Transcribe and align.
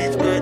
it's 0.00 0.16
good 0.16 0.40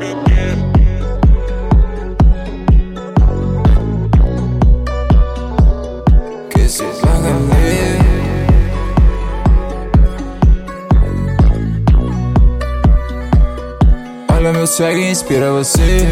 Olha 14.49 14.53
meu 14.53 14.67
swag 14.67 14.99
inspira 14.99 15.51
você. 15.51 16.07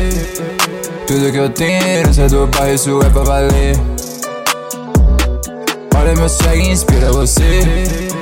Tudo 1.07 1.31
que 1.31 1.39
eu 1.39 1.49
tenho 1.49 1.81
é 1.83 2.29
do 2.29 2.49
pai, 2.49 2.75
isso 2.75 3.01
é 3.01 3.09
pra 3.09 3.23
valer. 3.23 3.77
Olha 5.97 6.15
meu 6.17 6.29
swag 6.29 6.61
inspira 6.69 7.13
você. 7.13 8.16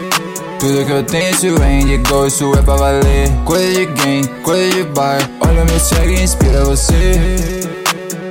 Tudo 0.64 0.86
que 0.86 0.92
eu 0.92 1.02
tenho, 1.02 1.62
é 1.62 1.80
indigo, 1.80 2.26
isso 2.26 2.50
é 2.54 2.62
pra 2.62 2.76
valer. 2.76 3.30
Coisa 3.44 3.70
de 3.70 3.84
game, 3.84 4.26
coisa 4.42 4.74
de 4.74 4.82
bar. 4.94 5.18
Olha 5.42 5.62
meu 5.62 5.78
swag 5.78 6.14
inspira 6.14 6.64
você. 6.64 7.20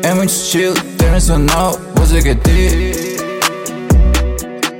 É 0.02 0.16
muito 0.16 0.32
estilo, 0.32 0.76
internacional, 0.76 1.80
você 1.94 2.24
quer 2.24 2.36
ter. 2.38 3.18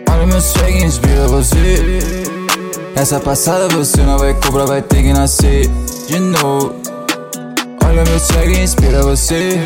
Olha 0.10 0.26
meu 0.26 0.42
swag 0.42 0.84
inspira 0.84 1.28
você. 1.28 2.24
Essa 2.96 3.20
passada 3.20 3.68
você 3.68 4.02
não 4.02 4.18
vai 4.18 4.34
cobrar, 4.34 4.66
vai 4.66 4.82
ter 4.82 5.04
que 5.04 5.14
nascer 5.14 5.70
de 6.08 6.18
novo. 6.18 6.74
Olha 7.86 8.04
meu 8.04 8.20
swag 8.20 8.64
inspira 8.64 9.04
você. 9.04 9.60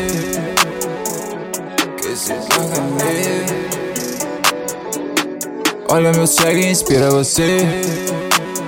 Que 2.01 2.17
se 2.17 2.33
Olha 5.89 6.11
meu 6.11 6.27
swag 6.27 6.67
inspira 6.67 7.09
você. 7.09 7.59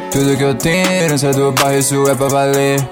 Tudo 0.10 0.38
que 0.38 0.44
eu 0.44 0.56
tenho 0.56 0.88
é 0.88 1.04
herança 1.04 1.32
do 1.32 1.52
bairro, 1.52 1.78
isso 1.78 2.08
é 2.08 2.16
pra 2.16 2.30
valer. 2.30 2.90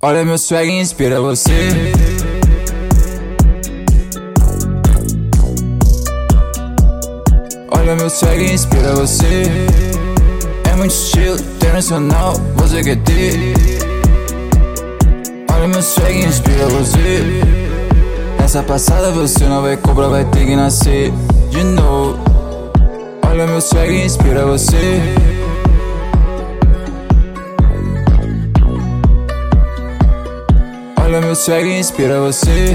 Olha 0.00 0.24
meu 0.24 0.38
swag 0.38 0.70
inspira 0.70 1.20
você. 1.20 1.52
Olha 7.70 7.94
meu 7.94 8.08
swag 8.08 8.42
inspira 8.42 8.94
você. 8.94 9.42
É 10.72 10.76
muito 10.76 10.92
estilo 10.92 11.36
internacional, 11.38 12.32
você 12.56 12.82
quer 12.82 12.96
ter. 13.02 13.54
Olha 15.54 15.68
meu 15.68 15.82
swag 15.82 16.24
inspira 16.24 16.66
você. 16.68 17.22
Essa 18.42 18.62
passada 18.62 19.10
você 19.10 19.44
não 19.44 19.60
vai 19.60 19.76
cobrar, 19.76 20.08
vai 20.08 20.24
ter 20.24 20.46
que 20.46 20.56
nascer 20.56 21.12
de 21.54 21.62
novo. 21.62 22.18
Olha 23.28 23.46
meu 23.46 23.60
swag 23.60 24.04
inspira 24.04 24.44
você. 24.44 25.00
Olha 31.00 31.20
meu 31.20 31.36
swag 31.36 31.68
inspira 31.78 32.20
você. 32.20 32.74